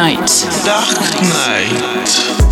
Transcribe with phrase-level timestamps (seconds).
[0.00, 0.46] Knight.
[0.64, 0.96] Dark
[1.28, 2.49] Knight.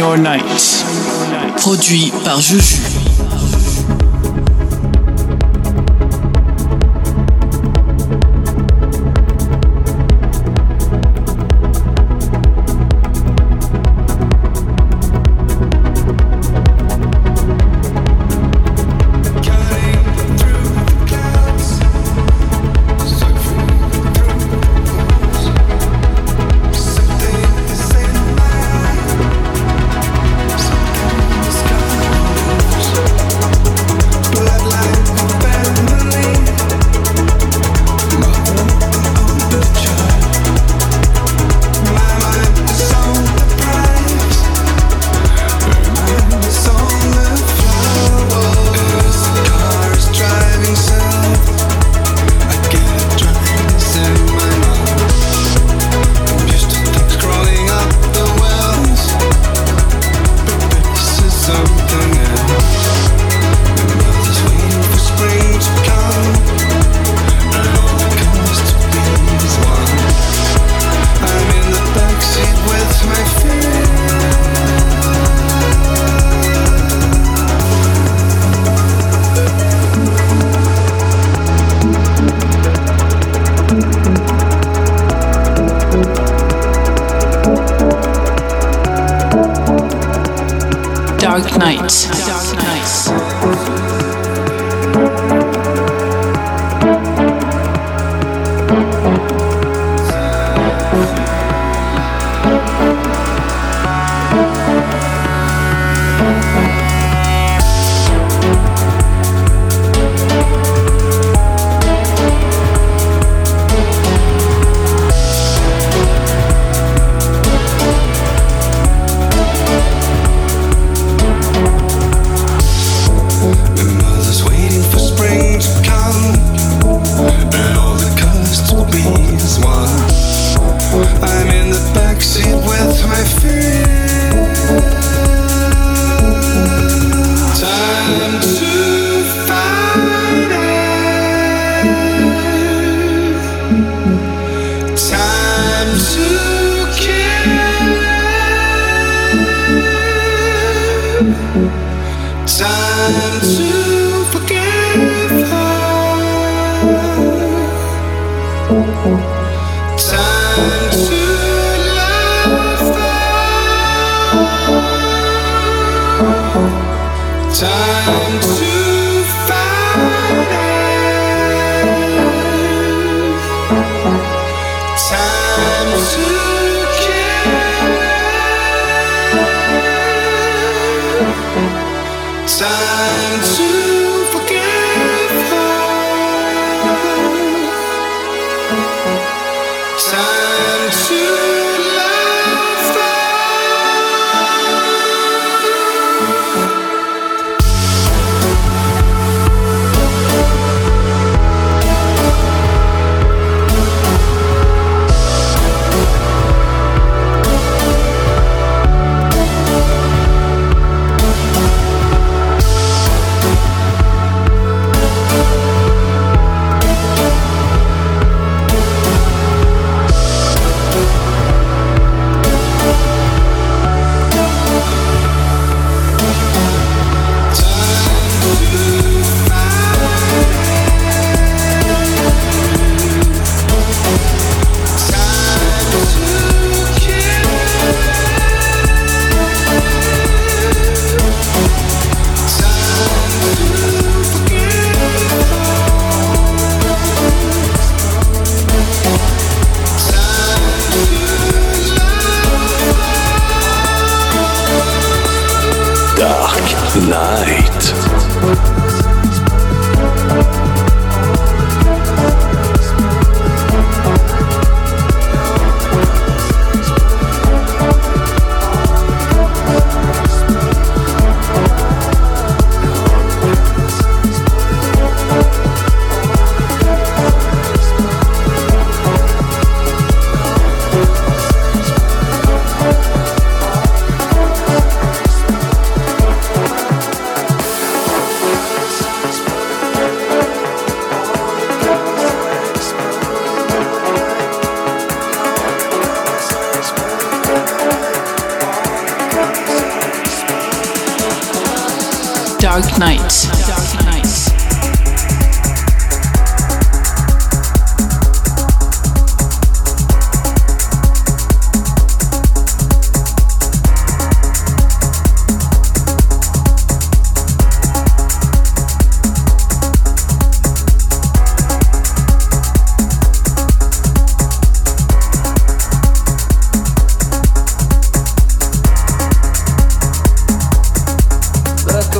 [0.00, 0.42] Your Night.
[1.58, 2.99] Produit par Juju.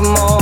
[0.01, 0.40] more.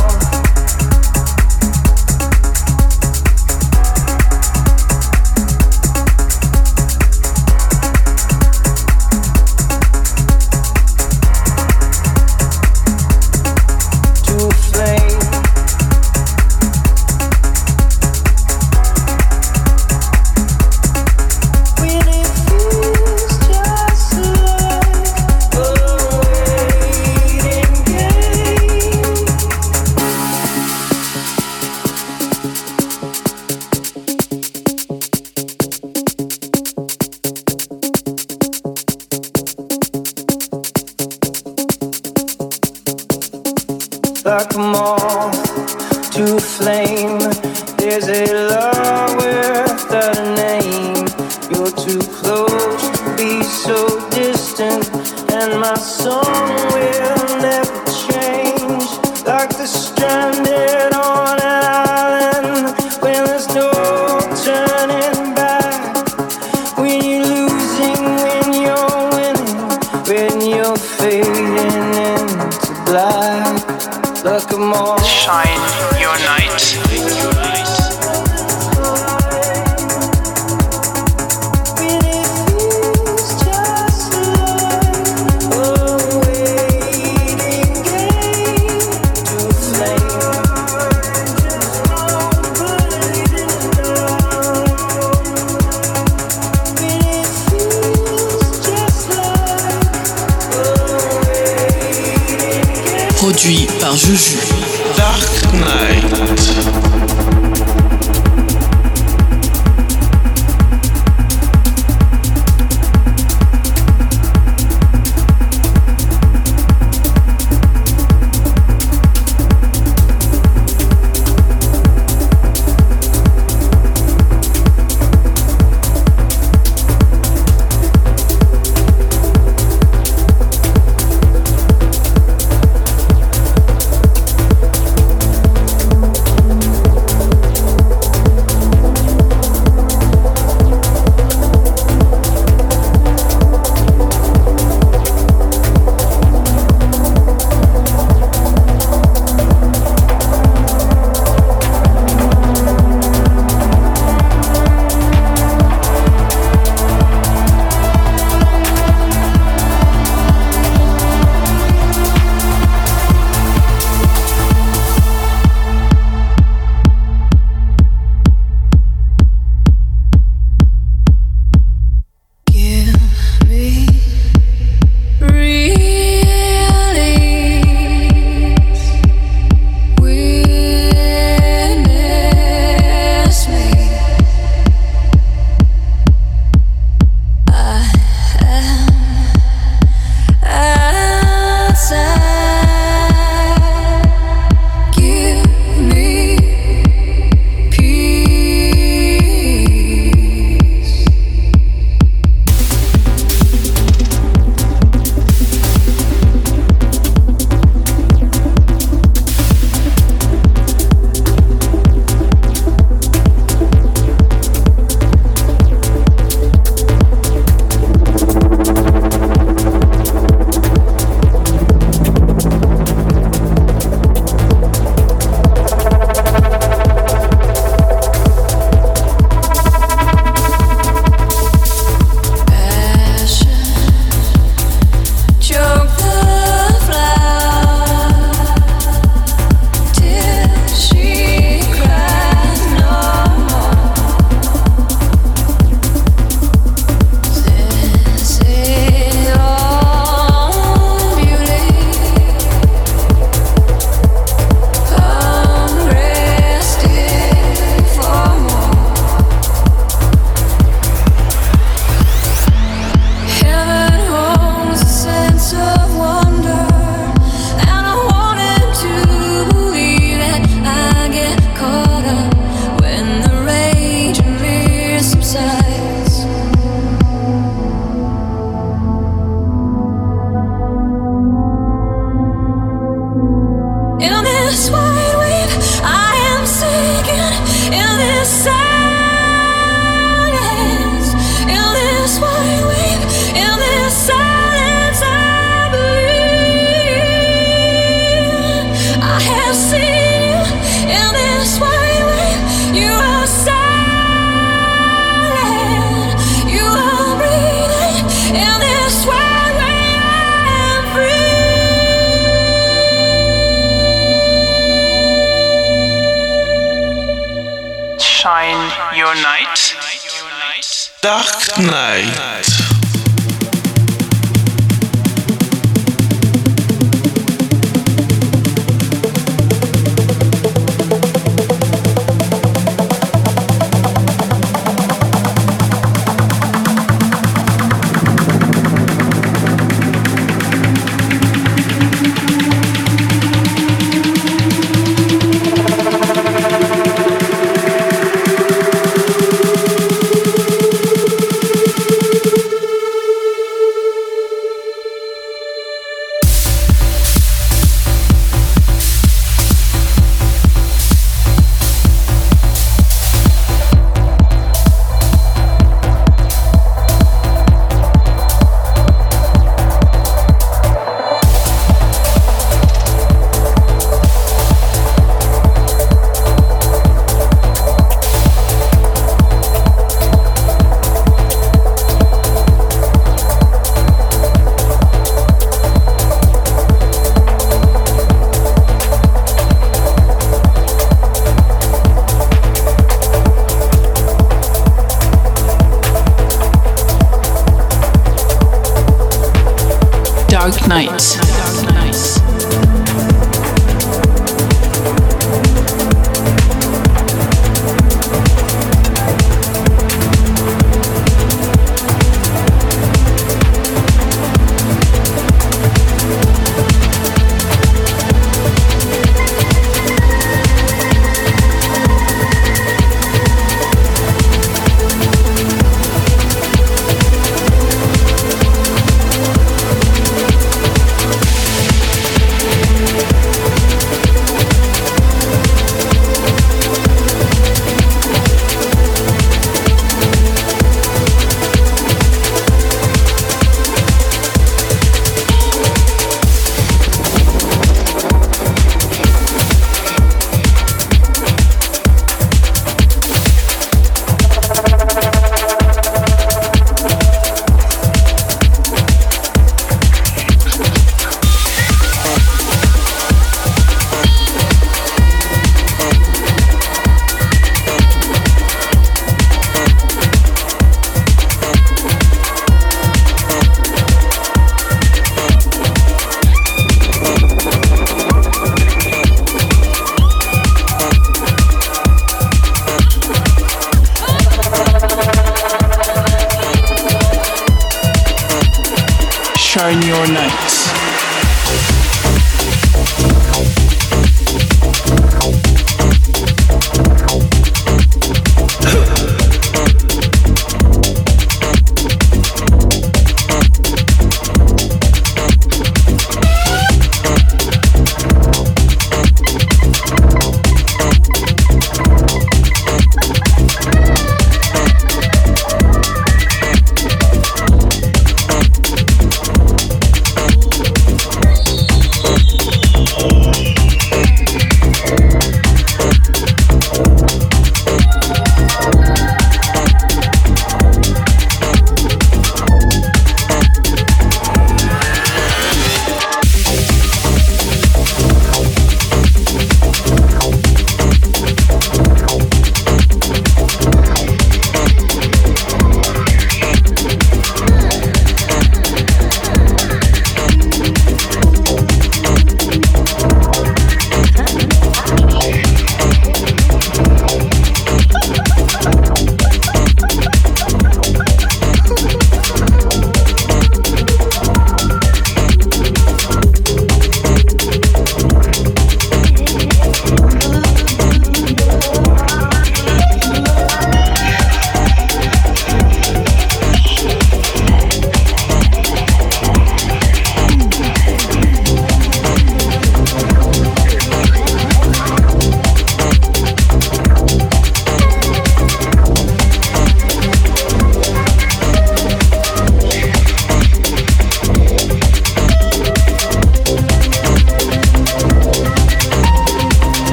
[400.87, 401.28] night.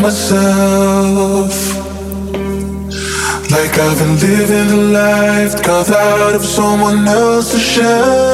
[0.00, 1.54] Myself.
[3.50, 8.27] Like I've been living a life carved out of someone else's shell.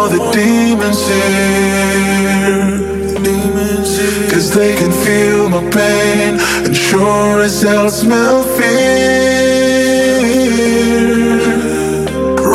[0.00, 1.90] All the demons here.
[4.30, 8.70] Cause they can feel my pain and sure as hell smell fear.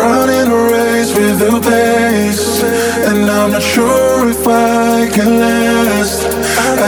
[0.01, 2.63] Running a race with the pace,
[3.09, 6.25] and I'm not sure if I can last.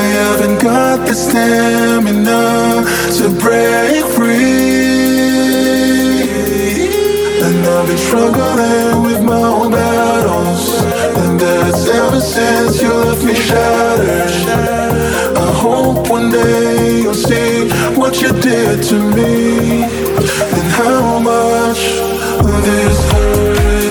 [0.02, 2.42] I haven't got the stamina
[3.18, 4.97] to break free.
[7.78, 10.82] I've been struggling with my own battles.
[11.16, 14.32] And that's ever since you left me shattered.
[15.38, 19.84] I hope one day you'll see what you did to me.
[19.84, 21.82] And how much
[22.66, 23.87] this hurts.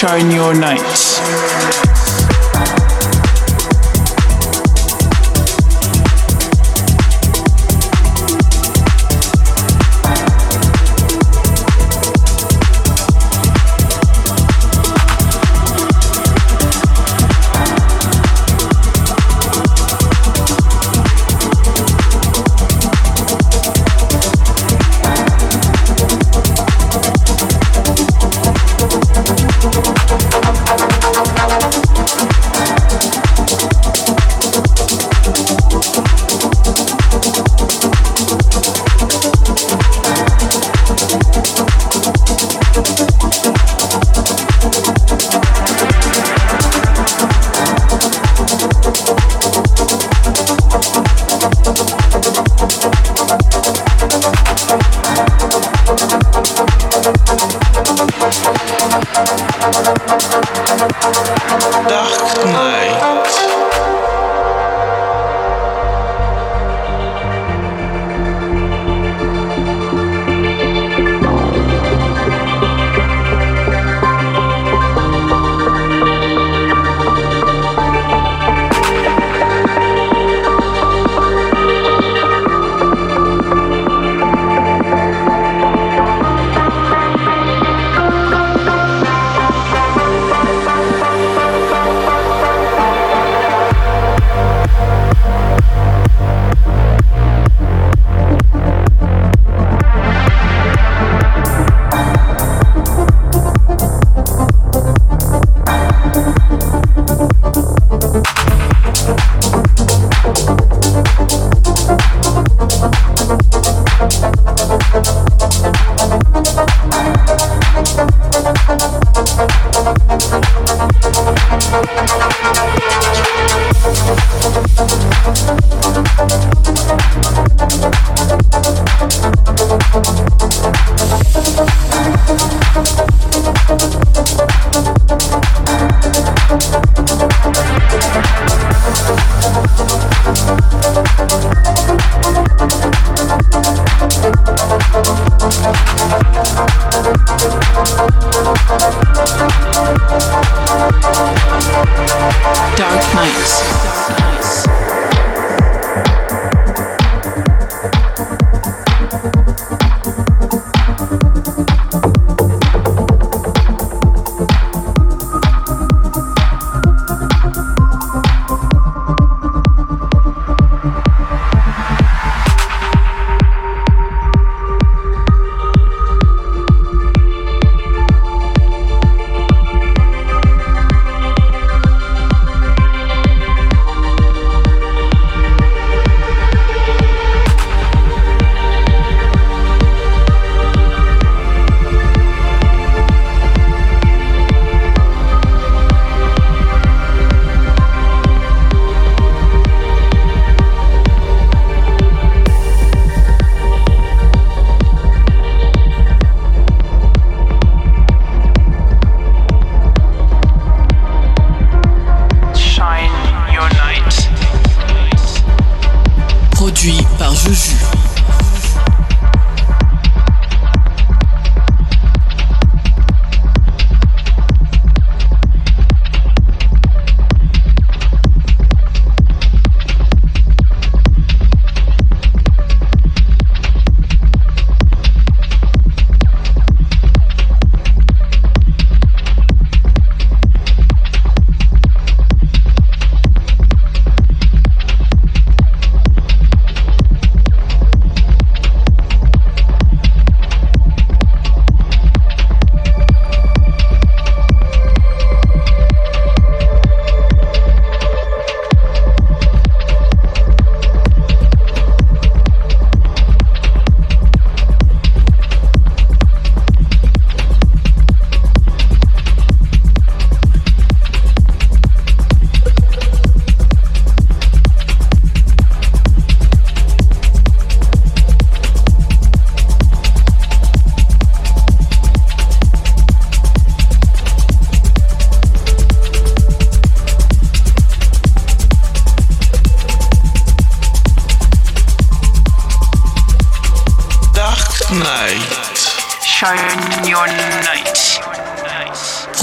[0.00, 1.99] Shine your nights.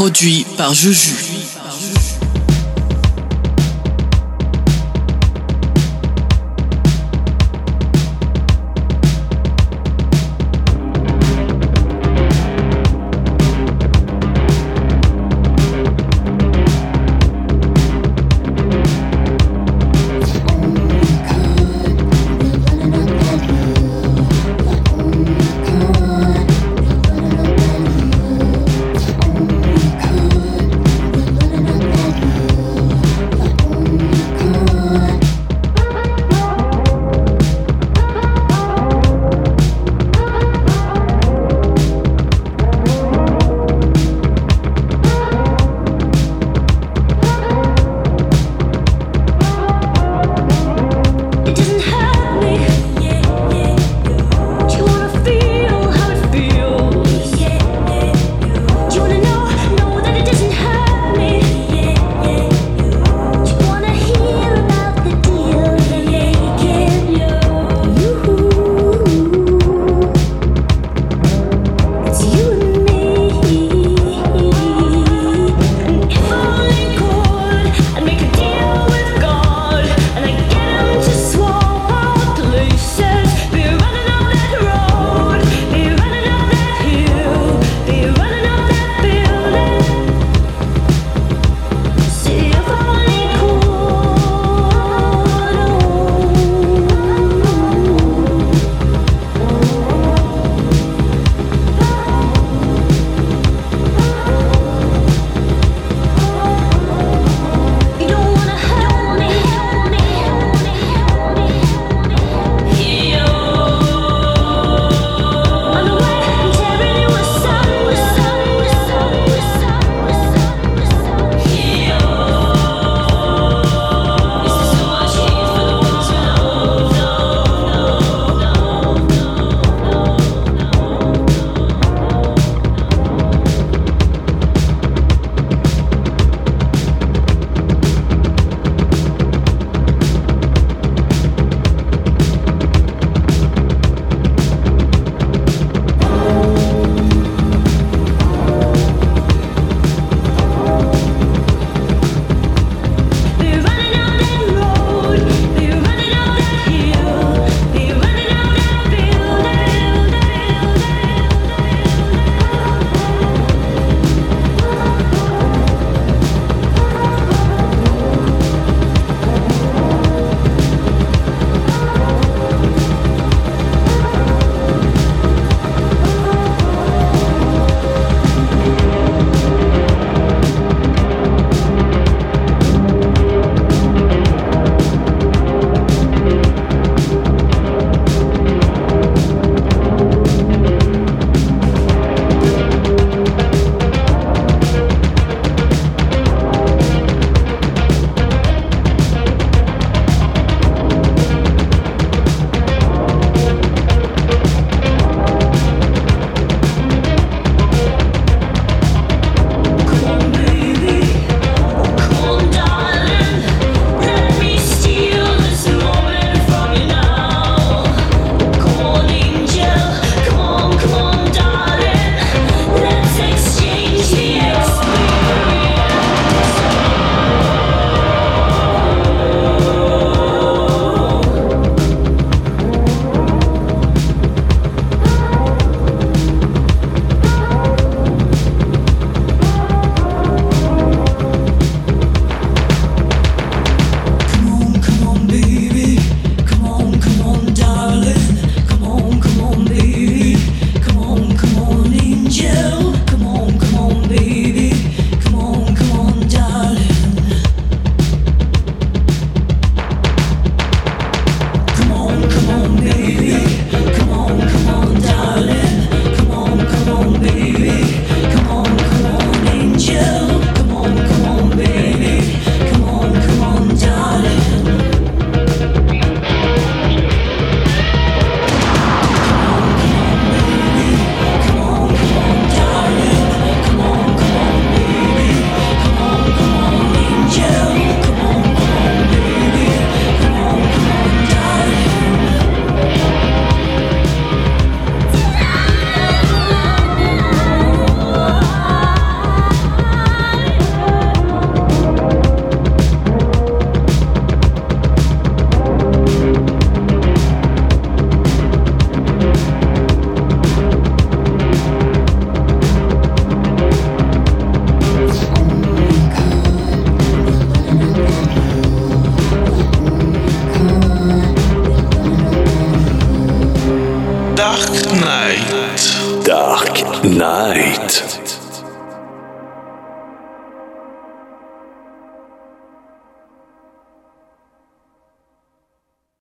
[0.07, 1.26] Produit par Juju.